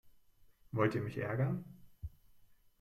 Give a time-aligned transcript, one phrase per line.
[0.71, 1.63] Wollt ihr mich ärgern?